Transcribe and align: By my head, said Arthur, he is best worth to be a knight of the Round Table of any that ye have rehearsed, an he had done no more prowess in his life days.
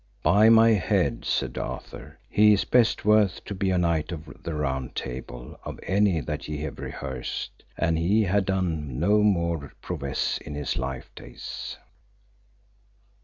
By 0.23 0.49
my 0.49 0.69
head, 0.71 1.25
said 1.25 1.59
Arthur, 1.59 2.17
he 2.27 2.53
is 2.53 2.65
best 2.65 3.05
worth 3.05 3.45
to 3.45 3.53
be 3.53 3.69
a 3.69 3.77
knight 3.77 4.11
of 4.11 4.35
the 4.41 4.55
Round 4.55 4.95
Table 4.95 5.59
of 5.63 5.79
any 5.83 6.21
that 6.21 6.47
ye 6.47 6.57
have 6.63 6.79
rehearsed, 6.79 7.63
an 7.77 7.97
he 7.97 8.23
had 8.23 8.45
done 8.45 8.97
no 8.99 9.21
more 9.21 9.73
prowess 9.79 10.39
in 10.39 10.55
his 10.55 10.75
life 10.75 11.11
days. 11.13 11.77